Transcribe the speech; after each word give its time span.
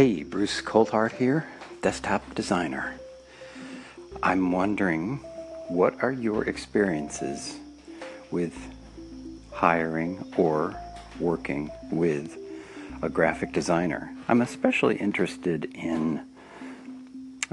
Hey, 0.00 0.22
Bruce 0.22 0.62
Coulthart 0.62 1.12
here, 1.12 1.46
desktop 1.82 2.34
designer. 2.34 2.94
I'm 4.22 4.50
wondering 4.50 5.18
what 5.68 6.02
are 6.02 6.10
your 6.10 6.44
experiences 6.44 7.58
with 8.30 8.56
hiring 9.52 10.24
or 10.38 10.74
working 11.18 11.70
with 11.92 12.38
a 13.02 13.10
graphic 13.10 13.52
designer? 13.52 14.10
I'm 14.26 14.40
especially 14.40 14.96
interested 14.96 15.66
in 15.74 16.24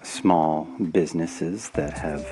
small 0.03 0.69
businesses 0.93 1.69
that 1.71 1.97
have 1.97 2.25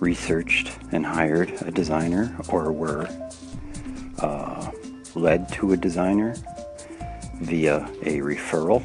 researched 0.00 0.72
and 0.92 1.04
hired 1.04 1.50
a 1.60 1.70
designer 1.70 2.34
or 2.48 2.72
were 2.72 3.06
uh, 4.20 4.70
led 5.14 5.52
to 5.52 5.74
a 5.74 5.76
designer 5.76 6.34
via 7.40 7.84
a 8.02 8.18
referral. 8.20 8.82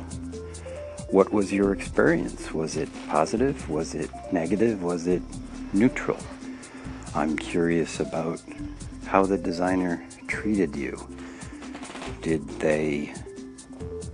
What 1.12 1.32
was 1.32 1.52
your 1.52 1.74
experience? 1.74 2.54
Was 2.54 2.78
it 2.78 2.90
positive? 3.08 3.70
Was 3.70 3.96
it 3.96 4.10
negative? 4.32 4.84
Was 4.84 5.08
it 5.08 5.22
neutral? 5.74 6.20
I'm 7.16 7.36
curious 7.36 8.00
about 8.00 8.42
how 9.08 9.26
the 9.26 9.38
designer 9.38 10.06
treated 10.28 10.76
you. 10.76 10.96
Did 12.22 12.48
they 12.60 13.14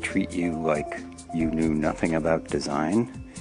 treat 0.02 0.32
you 0.32 0.54
like 0.54 1.02
you 1.34 1.52
knew 1.52 1.74
nothing 1.74 2.16
about 2.16 2.48
design 2.48 3.34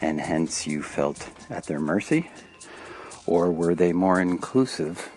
and 0.00 0.20
hence 0.20 0.66
you 0.66 0.82
felt 0.82 1.28
at 1.50 1.64
their 1.64 1.80
mercy? 1.80 2.30
Or 3.26 3.50
were 3.50 3.74
they 3.74 3.92
more 3.92 4.20
inclusive 4.20 5.10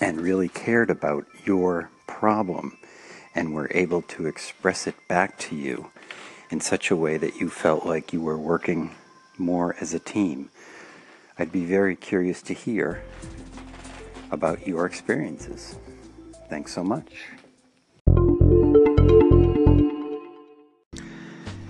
and 0.00 0.20
really 0.20 0.48
cared 0.48 0.90
about 0.90 1.26
your 1.44 1.90
problem 2.06 2.78
and 3.34 3.54
were 3.54 3.70
able 3.72 4.02
to 4.02 4.26
express 4.26 4.86
it 4.86 4.94
back 5.08 5.38
to 5.38 5.56
you 5.56 5.90
in 6.50 6.60
such 6.60 6.90
a 6.90 6.96
way 6.96 7.16
that 7.16 7.36
you 7.36 7.48
felt 7.50 7.84
like 7.84 8.12
you 8.12 8.20
were 8.20 8.38
working 8.38 8.94
more 9.38 9.74
as 9.80 9.92
a 9.92 9.98
team? 9.98 10.50
I'd 11.38 11.50
be 11.50 11.64
very 11.64 11.96
curious 11.96 12.42
to 12.42 12.54
hear 12.54 13.02
about 14.30 14.66
your 14.66 14.86
experiences. 14.86 15.76
Thanks 16.48 16.72
so 16.72 16.84
much. 16.84 17.28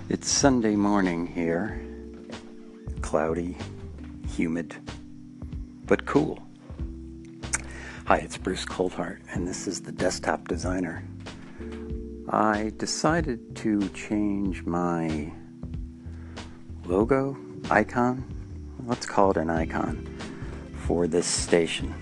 It's 0.07 0.29
Sunday 0.29 0.75
morning 0.75 1.25
here. 1.27 1.81
Cloudy, 3.01 3.57
humid, 4.29 4.75
but 5.87 6.05
cool. 6.05 6.41
Hi, 8.05 8.17
it's 8.17 8.37
Bruce 8.37 8.65
Coulthart, 8.65 9.19
and 9.33 9.47
this 9.47 9.65
is 9.65 9.81
the 9.81 9.91
Desktop 9.91 10.47
Designer. 10.47 11.03
I 12.29 12.71
decided 12.77 13.55
to 13.57 13.87
change 13.89 14.63
my 14.65 15.31
logo, 16.85 17.37
icon, 17.69 18.25
let's 18.85 19.05
call 19.05 19.29
it 19.31 19.37
an 19.37 19.51
icon, 19.51 20.07
for 20.73 21.05
this 21.05 21.27
station. 21.27 21.93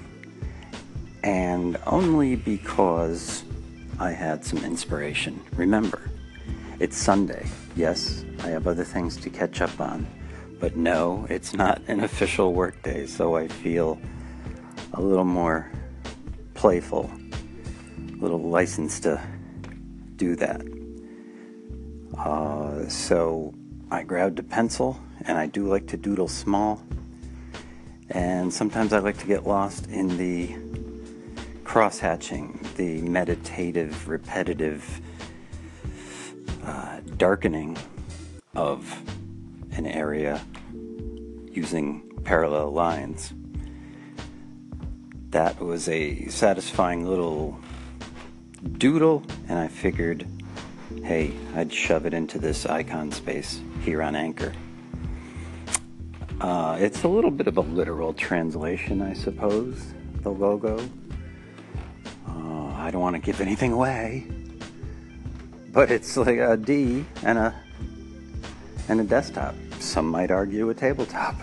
And 1.23 1.77
only 1.85 2.37
because 2.37 3.43
I 3.99 4.11
had 4.11 4.45
some 4.45 4.63
inspiration. 4.63 5.41
Remember, 5.57 6.09
it's 6.79 6.95
Sunday. 6.95 7.45
Yes, 7.75 8.23
I 8.43 8.47
have 8.47 8.65
other 8.65 8.85
things 8.85 9.17
to 9.17 9.29
catch 9.29 9.59
up 9.59 9.77
on. 9.81 10.07
But 10.57 10.77
no, 10.77 11.27
it's 11.29 11.53
not 11.53 11.81
an 11.87 11.99
official 11.99 12.53
work 12.53 12.81
day, 12.81 13.07
so 13.07 13.35
I 13.35 13.49
feel 13.49 13.99
a 14.93 15.01
little 15.01 15.25
more 15.25 15.69
playful, 16.53 17.11
a 17.97 18.21
little 18.21 18.41
license 18.41 19.01
to 19.01 19.21
do 20.23 20.35
that. 20.37 20.61
Uh, 22.17 22.87
so 22.87 23.53
I 23.91 24.03
grabbed 24.03 24.39
a 24.39 24.43
pencil, 24.43 24.99
and 25.25 25.37
I 25.37 25.47
do 25.47 25.67
like 25.67 25.87
to 25.87 25.97
doodle 25.97 26.29
small. 26.29 26.81
And 28.09 28.53
sometimes 28.53 28.93
I 28.93 28.99
like 28.99 29.17
to 29.17 29.27
get 29.27 29.45
lost 29.45 29.87
in 29.87 30.17
the 30.17 30.55
cross-hatching, 31.63 32.45
the 32.77 33.01
meditative, 33.01 34.07
repetitive 34.07 35.01
uh, 36.63 36.99
darkening 37.17 37.77
of 38.55 38.77
an 39.71 39.85
area 39.85 40.41
using 41.51 41.87
parallel 42.23 42.71
lines. 42.71 43.33
That 45.31 45.59
was 45.59 45.89
a 45.89 46.27
satisfying 46.27 47.07
little 47.07 47.59
doodle, 48.63 49.23
and 49.47 49.59
I 49.59 49.67
figured, 49.67 50.25
hey, 51.03 51.33
I'd 51.55 51.71
shove 51.71 52.05
it 52.05 52.13
into 52.13 52.39
this 52.39 52.65
icon 52.65 53.11
space 53.11 53.61
here 53.81 54.01
on 54.01 54.15
Anchor. 54.15 54.53
Uh, 56.41 56.77
it's 56.79 57.03
a 57.03 57.07
little 57.07 57.31
bit 57.31 57.47
of 57.47 57.57
a 57.57 57.61
literal 57.61 58.13
translation, 58.13 59.01
I 59.01 59.13
suppose, 59.13 59.93
the 60.21 60.31
logo. 60.31 60.79
Uh, 62.27 62.65
I 62.75 62.89
don't 62.91 63.01
want 63.01 63.15
to 63.15 63.21
give 63.21 63.39
anything 63.39 63.71
away, 63.71 64.27
but 65.71 65.91
it's 65.91 66.17
like 66.17 66.39
a 66.39 66.57
D 66.57 67.05
and 67.23 67.37
a 67.37 67.55
and 68.89 68.99
a 68.99 69.03
desktop. 69.03 69.55
Some 69.79 70.07
might 70.07 70.31
argue 70.31 70.69
a 70.69 70.73
tabletop. 70.73 71.35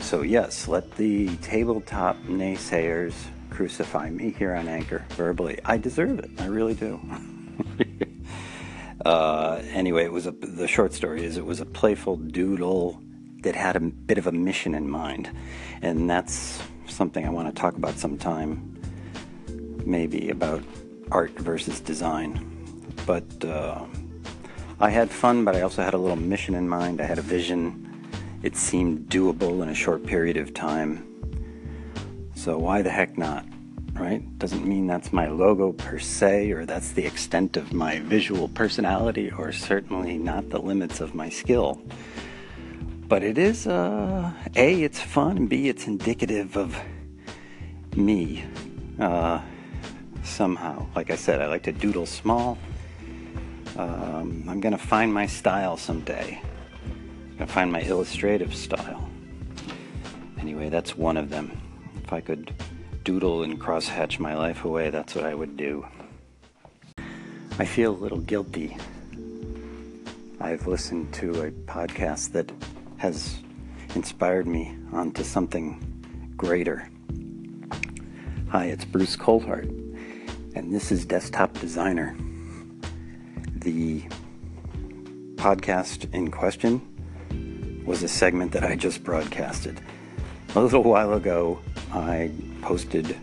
So, 0.00 0.22
yes, 0.22 0.68
let 0.68 0.90
the 0.92 1.36
tabletop 1.38 2.16
naysayers 2.24 3.14
crucify 3.50 4.10
me 4.10 4.30
here 4.30 4.54
on 4.54 4.68
Anchor 4.68 5.04
verbally. 5.10 5.58
I 5.64 5.76
deserve 5.76 6.18
it. 6.18 6.30
I 6.38 6.46
really 6.46 6.74
do. 6.74 7.00
uh, 9.04 9.62
anyway, 9.70 10.04
it 10.04 10.12
was 10.12 10.26
a, 10.26 10.32
the 10.32 10.68
short 10.68 10.92
story 10.92 11.24
is 11.24 11.36
it 11.36 11.46
was 11.46 11.60
a 11.60 11.66
playful 11.66 12.16
doodle 12.16 13.00
that 13.42 13.54
had 13.54 13.76
a 13.76 13.80
bit 13.80 14.18
of 14.18 14.26
a 14.26 14.32
mission 14.32 14.74
in 14.74 14.88
mind, 14.88 15.30
and 15.82 16.08
that's 16.08 16.62
something 16.86 17.24
I 17.24 17.30
want 17.30 17.54
to 17.54 17.60
talk 17.60 17.76
about 17.76 17.98
sometime. 17.98 18.72
Maybe 19.84 20.30
about 20.30 20.62
art 21.10 21.32
versus 21.38 21.80
design, 21.80 22.94
but. 23.06 23.44
Uh, 23.44 23.86
I 24.78 24.90
had 24.90 25.10
fun, 25.10 25.42
but 25.46 25.56
I 25.56 25.62
also 25.62 25.82
had 25.82 25.94
a 25.94 25.98
little 25.98 26.16
mission 26.16 26.54
in 26.54 26.68
mind. 26.68 27.00
I 27.00 27.04
had 27.04 27.18
a 27.18 27.22
vision. 27.22 28.06
It 28.42 28.56
seemed 28.56 29.08
doable 29.08 29.62
in 29.62 29.70
a 29.70 29.74
short 29.74 30.04
period 30.04 30.36
of 30.36 30.52
time. 30.52 31.15
So 32.46 32.56
why 32.56 32.80
the 32.80 32.90
heck 32.90 33.18
not? 33.18 33.44
Right? 33.94 34.22
Doesn't 34.38 34.64
mean 34.64 34.86
that's 34.86 35.12
my 35.12 35.26
logo 35.26 35.72
per 35.72 35.98
se, 35.98 36.52
or 36.52 36.64
that's 36.64 36.92
the 36.92 37.04
extent 37.04 37.56
of 37.56 37.72
my 37.72 37.98
visual 37.98 38.46
personality, 38.46 39.32
or 39.36 39.50
certainly 39.50 40.16
not 40.16 40.50
the 40.50 40.60
limits 40.60 41.00
of 41.00 41.12
my 41.12 41.28
skill. 41.28 41.82
But 43.08 43.24
it 43.24 43.36
is, 43.36 43.66
uh, 43.66 44.30
A, 44.54 44.80
it's 44.84 45.00
fun, 45.00 45.48
B, 45.48 45.68
it's 45.68 45.88
indicative 45.88 46.56
of 46.56 46.80
me. 47.96 48.44
Uh, 49.00 49.40
somehow. 50.22 50.86
Like 50.94 51.10
I 51.10 51.16
said, 51.16 51.42
I 51.42 51.48
like 51.48 51.64
to 51.64 51.72
doodle 51.72 52.06
small. 52.06 52.58
Um, 53.76 54.44
I'm 54.48 54.60
going 54.60 54.70
to 54.70 54.78
find 54.78 55.12
my 55.12 55.26
style 55.26 55.76
someday. 55.76 56.40
I'm 56.84 57.36
going 57.38 57.48
to 57.48 57.52
find 57.52 57.72
my 57.72 57.80
illustrative 57.80 58.54
style. 58.54 59.10
Anyway, 60.38 60.68
that's 60.68 60.96
one 60.96 61.16
of 61.16 61.28
them. 61.28 61.50
If 62.06 62.12
I 62.12 62.20
could 62.20 62.54
doodle 63.04 63.42
and 63.42 63.60
crosshatch 63.60 64.18
my 64.18 64.34
life 64.34 64.64
away, 64.64 64.90
that's 64.90 65.14
what 65.14 65.24
I 65.24 65.34
would 65.34 65.56
do. 65.56 65.86
I 67.58 67.64
feel 67.64 67.90
a 67.90 67.98
little 67.98 68.20
guilty. 68.20 68.76
I've 70.40 70.66
listened 70.66 71.12
to 71.14 71.42
a 71.42 71.50
podcast 71.50 72.32
that 72.32 72.50
has 72.98 73.40
inspired 73.94 74.46
me 74.46 74.78
onto 74.92 75.24
something 75.24 76.32
greater. 76.36 76.88
Hi, 78.50 78.66
it's 78.66 78.84
Bruce 78.84 79.16
Coulthart, 79.16 79.68
and 80.54 80.74
this 80.74 80.90
is 80.90 81.04
Desktop 81.04 81.52
Designer 81.58 82.16
the 83.66 84.00
podcast 85.34 86.06
in 86.14 86.30
question 86.30 87.82
was 87.84 88.04
a 88.04 88.08
segment 88.08 88.52
that 88.52 88.62
I 88.62 88.76
just 88.76 89.02
broadcasted. 89.02 89.80
A 90.54 90.60
little 90.60 90.84
while 90.84 91.14
ago, 91.14 91.58
I 91.96 92.30
posted 92.60 93.16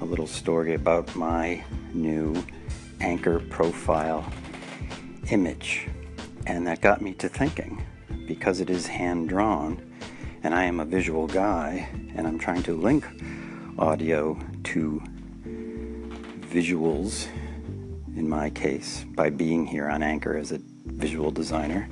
a 0.00 0.04
little 0.04 0.26
story 0.26 0.72
about 0.72 1.14
my 1.14 1.62
new 1.92 2.42
anchor 3.00 3.38
profile 3.38 4.24
image, 5.30 5.86
and 6.46 6.66
that 6.66 6.80
got 6.80 7.02
me 7.02 7.12
to 7.14 7.28
thinking 7.28 7.84
because 8.26 8.60
it 8.60 8.70
is 8.70 8.86
hand 8.86 9.28
drawn 9.28 9.78
and 10.42 10.54
I 10.54 10.64
am 10.64 10.80
a 10.80 10.86
visual 10.86 11.26
guy 11.26 11.86
and 12.16 12.26
I'm 12.26 12.38
trying 12.38 12.62
to 12.62 12.72
link 12.72 13.06
audio 13.78 14.38
to 14.64 15.02
visuals 16.48 17.28
in 18.16 18.26
my 18.26 18.48
case, 18.48 19.04
by 19.14 19.28
being 19.28 19.66
here 19.66 19.88
on 19.88 20.02
Anchor 20.02 20.36
as 20.36 20.50
a 20.52 20.60
visual 20.86 21.30
designer, 21.30 21.90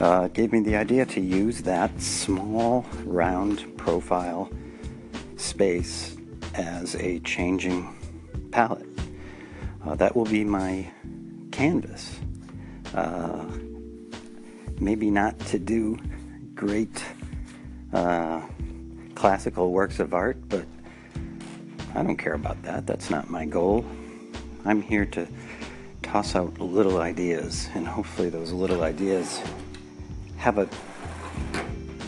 uh, 0.00 0.28
gave 0.28 0.52
me 0.52 0.60
the 0.60 0.76
idea 0.76 1.04
to 1.04 1.20
use 1.20 1.62
that 1.62 2.00
small, 2.00 2.86
round 3.04 3.76
profile 3.76 4.50
space 5.36 6.16
as 6.54 6.94
a 6.96 7.20
changing 7.20 7.94
palette. 8.50 8.86
Uh, 9.84 9.94
that 9.94 10.16
will 10.16 10.24
be 10.24 10.44
my 10.44 10.90
canvas. 11.52 12.18
Uh, 12.94 13.44
maybe 14.78 15.10
not 15.10 15.38
to 15.38 15.58
do 15.58 15.98
great 16.54 17.04
uh, 17.92 18.40
classical 19.14 19.70
works 19.70 20.00
of 20.00 20.14
art, 20.14 20.36
but 20.48 20.66
I 21.94 22.02
don't 22.02 22.16
care 22.16 22.34
about 22.34 22.62
that. 22.62 22.86
That's 22.86 23.10
not 23.10 23.30
my 23.30 23.44
goal. 23.44 23.84
I'm 24.64 24.82
here 24.82 25.06
to 25.06 25.26
toss 26.02 26.34
out 26.34 26.58
little 26.58 26.98
ideas, 26.98 27.68
and 27.74 27.86
hopefully, 27.86 28.30
those 28.30 28.52
little 28.52 28.82
ideas 28.82 29.40
have 30.40 30.56
a 30.56 30.66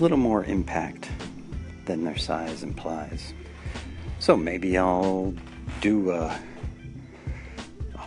little 0.00 0.16
more 0.16 0.42
impact 0.44 1.10
than 1.84 2.02
their 2.02 2.16
size 2.16 2.62
implies. 2.62 3.34
So 4.18 4.36
maybe 4.36 4.78
I'll 4.78 5.34
do 5.82 6.10
a. 6.10 6.24
Uh, 6.24 6.38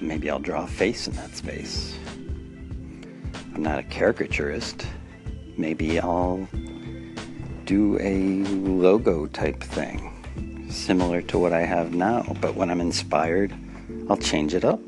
maybe 0.01 0.29
I'll 0.29 0.39
draw 0.39 0.63
a 0.63 0.67
face 0.67 1.07
in 1.07 1.13
that 1.13 1.35
space. 1.35 1.97
I'm 3.53 3.61
not 3.61 3.77
a 3.77 3.83
caricaturist. 3.83 4.87
Maybe 5.57 5.99
I'll 5.99 6.47
do 7.65 7.97
a 7.99 8.43
logo 8.45 9.27
type 9.27 9.61
thing, 9.61 10.67
similar 10.69 11.21
to 11.21 11.37
what 11.37 11.53
I 11.53 11.61
have 11.61 11.93
now, 11.93 12.35
but 12.41 12.55
when 12.55 12.69
I'm 12.69 12.81
inspired, 12.81 13.53
I'll 14.09 14.17
change 14.17 14.53
it 14.53 14.65
up. 14.65 14.81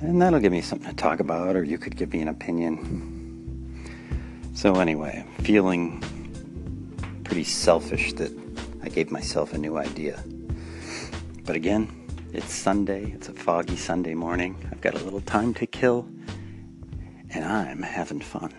And 0.00 0.20
that'll 0.20 0.40
give 0.40 0.52
me 0.52 0.60
something 0.60 0.90
to 0.90 0.96
talk 0.96 1.20
about, 1.20 1.56
or 1.56 1.64
you 1.64 1.78
could 1.78 1.96
give 1.96 2.12
me 2.12 2.20
an 2.20 2.28
opinion. 2.28 3.17
So, 4.58 4.74
anyway, 4.80 5.24
feeling 5.42 6.02
pretty 7.22 7.44
selfish 7.44 8.12
that 8.14 8.36
I 8.82 8.88
gave 8.88 9.08
myself 9.08 9.52
a 9.52 9.58
new 9.58 9.78
idea. 9.78 10.20
But 11.44 11.54
again, 11.54 11.88
it's 12.32 12.54
Sunday, 12.54 13.12
it's 13.12 13.28
a 13.28 13.32
foggy 13.34 13.76
Sunday 13.76 14.14
morning. 14.14 14.56
I've 14.72 14.80
got 14.80 14.94
a 14.94 15.04
little 15.04 15.20
time 15.20 15.54
to 15.54 15.66
kill, 15.68 16.08
and 17.30 17.44
I'm 17.44 17.82
having 17.82 18.20
fun. 18.20 18.52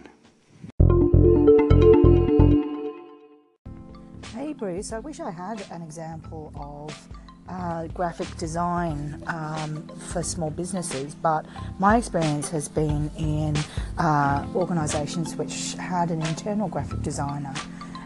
Hey 4.33 4.53
Bruce, 4.53 4.93
I 4.93 4.99
wish 4.99 5.19
I 5.19 5.31
had 5.31 5.65
an 5.69 5.81
example 5.81 6.53
of 6.55 6.95
uh, 7.49 7.87
graphic 7.87 8.27
design 8.37 9.21
um, 9.27 9.87
for 10.11 10.21
small 10.21 10.51
businesses, 10.51 11.15
but 11.15 11.45
my 11.79 11.97
experience 11.97 12.49
has 12.49 12.67
been 12.69 13.09
in 13.17 13.55
uh, 13.97 14.45
organisations 14.55 15.35
which 15.35 15.73
had 15.73 16.11
an 16.11 16.21
internal 16.21 16.67
graphic 16.67 17.01
designer. 17.01 17.53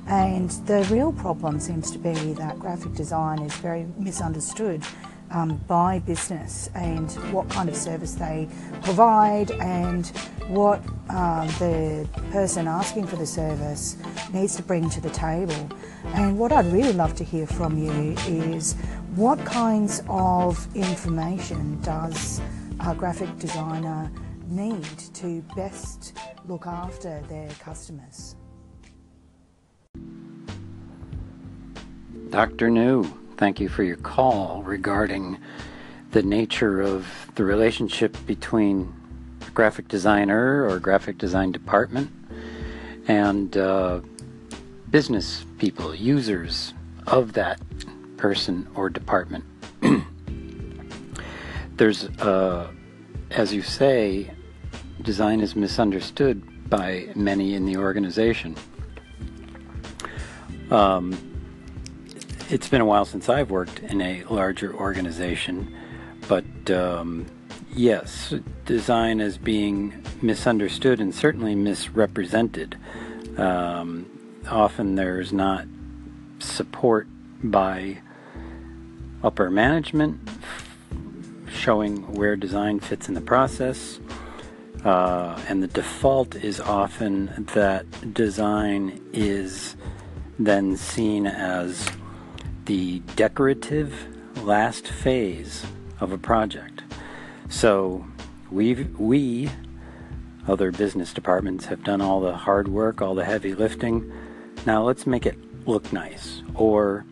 And 0.07 0.49
the 0.67 0.87
real 0.91 1.13
problem 1.13 1.59
seems 1.59 1.91
to 1.91 1.97
be 1.97 2.13
that 2.33 2.59
graphic 2.59 2.93
design 2.93 3.39
is 3.39 3.53
very 3.55 3.85
misunderstood 3.97 4.83
um, 5.31 5.57
by 5.67 5.99
business 5.99 6.69
and 6.75 7.11
what 7.33 7.49
kind 7.49 7.67
of 7.67 7.75
service 7.75 8.13
they 8.13 8.47
provide 8.83 9.51
and 9.51 10.07
what 10.47 10.81
uh, 11.09 11.45
the 11.59 12.07
person 12.31 12.67
asking 12.67 13.07
for 13.07 13.15
the 13.15 13.25
service 13.25 13.97
needs 14.31 14.55
to 14.55 14.61
bring 14.61 14.89
to 14.89 15.01
the 15.01 15.09
table. 15.09 15.69
And 16.13 16.37
what 16.37 16.51
I'd 16.51 16.65
really 16.67 16.93
love 16.93 17.15
to 17.15 17.23
hear 17.23 17.47
from 17.47 17.77
you 17.77 18.15
is 18.27 18.75
what 19.15 19.37
kinds 19.45 20.01
of 20.09 20.67
information 20.75 21.79
does 21.81 22.41
a 22.79 22.95
graphic 22.95 23.37
designer 23.37 24.11
need 24.47 24.83
to 25.13 25.43
best 25.55 26.17
look 26.47 26.65
after 26.65 27.21
their 27.29 27.47
customers? 27.59 28.35
Dr. 32.31 32.71
New, 32.71 33.03
thank 33.37 33.59
you 33.59 33.69
for 33.69 33.83
your 33.83 33.97
call 33.97 34.63
regarding 34.63 35.37
the 36.09 36.23
nature 36.23 36.81
of 36.81 37.05
the 37.35 37.43
relationship 37.43 38.17
between 38.25 38.91
a 39.45 39.51
graphic 39.51 39.87
designer 39.89 40.67
or 40.67 40.79
graphic 40.79 41.19
design 41.19 41.51
department 41.51 42.09
and 43.07 43.57
uh, 43.57 43.99
business 44.89 45.45
people, 45.59 45.93
users 45.93 46.73
of 47.05 47.33
that 47.33 47.59
person 48.17 48.67
or 48.75 48.89
department. 48.89 49.45
There's, 51.77 52.05
uh, 52.19 52.71
as 53.31 53.53
you 53.53 53.61
say, 53.61 54.31
design 55.01 55.41
is 55.41 55.55
misunderstood 55.55 56.69
by 56.69 57.09
many 57.15 57.55
in 57.55 57.65
the 57.65 57.77
organization. 57.77 58.55
Um, 60.71 61.17
it's 62.49 62.67
been 62.69 62.81
a 62.81 62.85
while 62.85 63.05
since 63.05 63.29
I've 63.29 63.51
worked 63.51 63.79
in 63.79 64.01
a 64.01 64.23
larger 64.25 64.73
organization, 64.73 65.75
but 66.27 66.45
um, 66.71 67.25
yes, 67.73 68.33
design 68.65 69.19
is 69.19 69.37
being 69.37 70.03
misunderstood 70.21 70.99
and 70.99 71.13
certainly 71.13 71.55
misrepresented. 71.55 72.77
Um, 73.37 74.05
often 74.49 74.95
there's 74.95 75.33
not 75.33 75.65
support 76.39 77.07
by 77.43 77.97
upper 79.23 79.49
management 79.49 80.19
showing 81.49 82.13
where 82.13 82.35
design 82.35 82.79
fits 82.79 83.07
in 83.07 83.13
the 83.13 83.21
process. 83.21 83.99
Uh, 84.83 85.39
and 85.47 85.63
the 85.63 85.67
default 85.67 86.35
is 86.35 86.59
often 86.59 87.47
that 87.53 87.85
design 88.13 88.99
is 89.13 89.75
then 90.37 90.75
seen 90.75 91.25
as 91.25 91.89
the 92.65 92.99
decorative 93.15 94.07
last 94.43 94.87
phase 94.87 95.65
of 96.01 96.11
a 96.11 96.17
project. 96.17 96.81
So 97.49 98.05
we 98.51 98.73
we 98.73 99.49
other 100.47 100.71
business 100.71 101.13
departments 101.13 101.65
have 101.65 101.83
done 101.83 102.01
all 102.01 102.19
the 102.19 102.35
hard 102.35 102.67
work, 102.67 103.01
all 103.01 103.15
the 103.15 103.23
heavy 103.23 103.53
lifting. 103.55 104.11
Now 104.65 104.83
let's 104.83 105.07
make 105.07 105.25
it 105.25 105.37
look 105.65 105.93
nice 105.93 106.41
or 106.55 107.05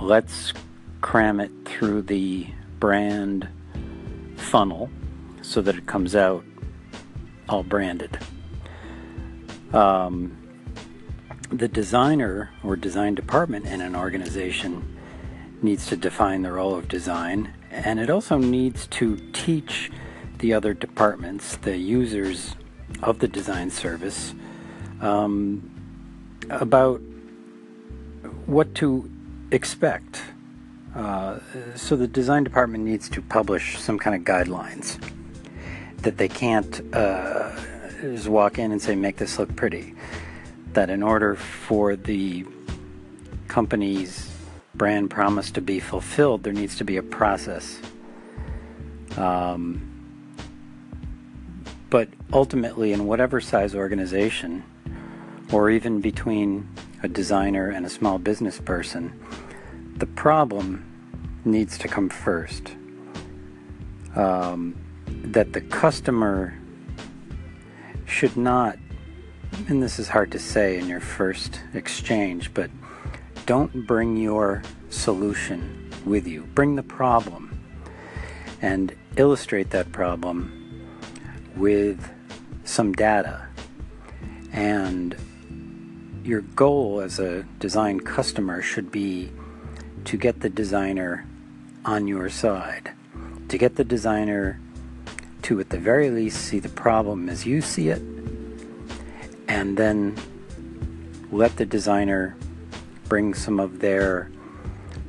let's 0.00 0.52
cram 1.00 1.40
it 1.40 1.50
through 1.64 2.02
the 2.02 2.46
brand 2.78 3.48
funnel 4.36 4.90
so 5.42 5.60
that 5.62 5.76
it 5.76 5.86
comes 5.86 6.14
out 6.14 6.44
all 7.48 7.62
branded. 7.62 8.18
Um, 9.72 10.36
the 11.50 11.68
designer 11.68 12.50
or 12.62 12.76
design 12.76 13.14
department 13.14 13.66
in 13.66 13.80
an 13.80 13.96
organization 13.96 14.96
needs 15.62 15.86
to 15.86 15.96
define 15.96 16.42
the 16.42 16.52
role 16.52 16.74
of 16.74 16.88
design 16.88 17.52
and 17.70 17.98
it 17.98 18.10
also 18.10 18.38
needs 18.38 18.86
to 18.88 19.16
teach 19.32 19.90
the 20.38 20.52
other 20.52 20.72
departments, 20.72 21.56
the 21.56 21.76
users 21.76 22.54
of 23.02 23.18
the 23.18 23.28
design 23.28 23.70
service, 23.70 24.34
um, 25.00 25.70
about 26.50 27.00
what 28.46 28.74
to 28.76 29.10
expect. 29.50 30.22
Uh, 30.94 31.38
so 31.76 31.96
the 31.96 32.08
design 32.08 32.44
department 32.44 32.84
needs 32.84 33.08
to 33.08 33.22
publish 33.22 33.78
some 33.78 33.98
kind 33.98 34.16
of 34.16 34.22
guidelines 34.22 34.98
that 35.98 36.16
they 36.16 36.28
can't 36.28 36.82
uh, 36.94 37.54
just 38.00 38.28
walk 38.28 38.58
in 38.58 38.72
and 38.72 38.80
say, 38.80 38.94
make 38.94 39.16
this 39.16 39.38
look 39.38 39.54
pretty 39.56 39.94
that 40.72 40.90
in 40.90 41.02
order 41.02 41.34
for 41.34 41.96
the 41.96 42.44
company's 43.48 44.30
brand 44.74 45.10
promise 45.10 45.50
to 45.50 45.60
be 45.60 45.80
fulfilled, 45.80 46.42
there 46.42 46.52
needs 46.52 46.76
to 46.76 46.84
be 46.84 46.96
a 46.96 47.02
process. 47.02 47.80
Um, 49.16 49.84
but 51.90 52.08
ultimately, 52.32 52.92
in 52.92 53.06
whatever 53.06 53.40
size 53.40 53.74
organization, 53.74 54.62
or 55.50 55.70
even 55.70 56.00
between 56.00 56.68
a 57.02 57.08
designer 57.08 57.70
and 57.70 57.86
a 57.86 57.90
small 57.90 58.18
business 58.18 58.60
person, 58.60 59.12
the 59.96 60.06
problem 60.06 60.84
needs 61.44 61.78
to 61.78 61.88
come 61.88 62.08
first. 62.08 62.74
Um, 64.16 64.76
that 65.06 65.52
the 65.52 65.60
customer 65.60 66.58
should 68.06 68.36
not 68.36 68.78
and 69.66 69.82
this 69.82 69.98
is 69.98 70.08
hard 70.08 70.32
to 70.32 70.38
say 70.38 70.78
in 70.78 70.88
your 70.88 71.00
first 71.00 71.60
exchange, 71.74 72.52
but 72.54 72.70
don't 73.46 73.86
bring 73.86 74.16
your 74.16 74.62
solution 74.90 75.90
with 76.04 76.26
you. 76.26 76.42
Bring 76.54 76.76
the 76.76 76.82
problem 76.82 77.60
and 78.62 78.94
illustrate 79.16 79.70
that 79.70 79.92
problem 79.92 80.86
with 81.56 82.10
some 82.64 82.92
data. 82.92 83.46
And 84.52 85.16
your 86.28 86.42
goal 86.42 87.00
as 87.00 87.18
a 87.18 87.42
design 87.58 87.98
customer 87.98 88.60
should 88.60 88.92
be 88.92 89.32
to 90.04 90.18
get 90.18 90.40
the 90.40 90.50
designer 90.50 91.26
on 91.86 92.06
your 92.06 92.28
side, 92.28 92.92
to 93.48 93.56
get 93.56 93.76
the 93.76 93.84
designer 93.84 94.60
to, 95.40 95.58
at 95.58 95.70
the 95.70 95.78
very 95.78 96.10
least, 96.10 96.42
see 96.42 96.58
the 96.58 96.68
problem 96.68 97.30
as 97.30 97.46
you 97.46 97.62
see 97.62 97.88
it 97.88 98.02
and 99.48 99.78
then 99.78 100.14
let 101.32 101.56
the 101.56 101.64
designer 101.64 102.36
bring 103.08 103.32
some 103.32 103.58
of 103.58 103.80
their 103.80 104.30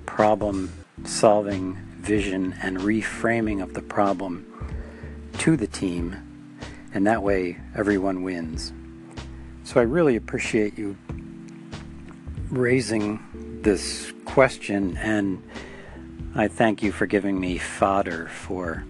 problem 0.06 0.72
solving 1.04 1.76
vision 1.98 2.56
and 2.62 2.78
reframing 2.78 3.62
of 3.62 3.74
the 3.74 3.82
problem 3.82 4.46
to 5.38 5.58
the 5.58 5.68
team 5.68 6.16
And 6.94 7.06
that 7.06 7.22
way, 7.22 7.60
everyone 7.76 8.24
wins. 8.24 8.74
So 9.70 9.80
I 9.80 9.84
really 9.84 10.16
appreciate 10.16 10.80
you 10.80 10.98
raising 12.50 13.20
this 13.62 14.12
question, 14.26 14.98
and 14.98 15.48
I 16.34 16.48
thank 16.48 16.82
you 16.82 16.92
for 16.92 17.06
giving 17.06 17.40
me 17.40 17.60
fodder 17.60 18.30
for 18.30 18.84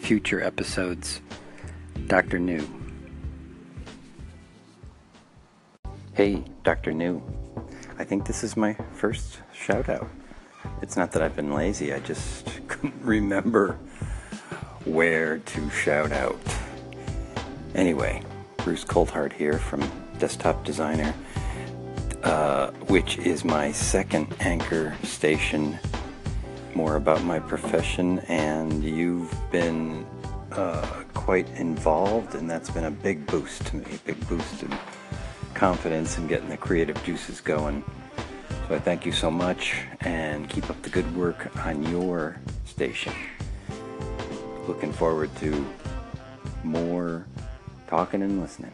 future 0.00 0.42
episodes. 0.42 1.20
Dr. 2.08 2.40
New. 2.40 2.66
Hey, 6.14 6.42
Dr. 6.64 6.92
New. 6.92 7.22
I 8.00 8.02
think 8.02 8.26
this 8.26 8.42
is 8.42 8.56
my 8.56 8.74
first 8.92 9.38
shout 9.52 9.88
out. 9.88 10.10
It's 10.82 10.96
not 10.96 11.12
that 11.12 11.22
I've 11.22 11.36
been 11.36 11.54
lazy, 11.54 11.94
I 11.94 12.00
just 12.00 12.50
couldn't 12.66 13.00
remember 13.02 13.78
where 14.84 15.38
to 15.38 15.70
shout 15.70 16.10
out. 16.10 16.40
Anyway, 17.76 18.20
Bruce 18.56 18.84
Coulthart 18.84 19.32
here 19.32 19.60
from 19.60 19.88
Desktop 20.24 20.64
Designer, 20.64 21.12
uh, 22.22 22.70
which 22.88 23.18
is 23.18 23.44
my 23.44 23.70
second 23.70 24.34
anchor 24.40 24.96
station. 25.02 25.78
More 26.74 26.96
about 26.96 27.22
my 27.24 27.38
profession, 27.38 28.20
and 28.20 28.82
you've 28.82 29.30
been 29.52 30.06
uh, 30.52 31.02
quite 31.12 31.46
involved, 31.58 32.36
and 32.36 32.48
that's 32.48 32.70
been 32.70 32.86
a 32.86 32.90
big 32.90 33.26
boost 33.26 33.66
to 33.66 33.76
me, 33.76 33.84
a 33.84 33.98
big 34.06 34.26
boost 34.26 34.62
in 34.62 34.74
confidence 35.52 36.16
and 36.16 36.26
getting 36.26 36.48
the 36.48 36.56
creative 36.56 36.96
juices 37.04 37.42
going. 37.42 37.84
So 38.66 38.76
I 38.76 38.78
thank 38.78 39.04
you 39.04 39.12
so 39.12 39.30
much 39.30 39.74
and 40.00 40.48
keep 40.48 40.70
up 40.70 40.80
the 40.80 40.88
good 40.88 41.14
work 41.14 41.54
on 41.66 41.82
your 41.90 42.40
station. 42.64 43.12
Looking 44.66 44.90
forward 44.94 45.36
to 45.40 45.66
more 46.62 47.26
talking 47.88 48.22
and 48.22 48.40
listening. 48.40 48.72